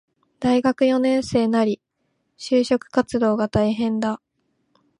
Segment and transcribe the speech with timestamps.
[0.39, 1.79] 大学四年生なり、
[2.35, 4.19] 就職活動が大変だ